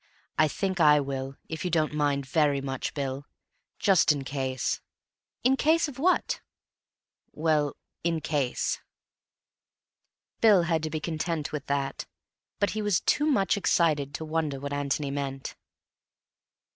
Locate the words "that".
11.67-12.07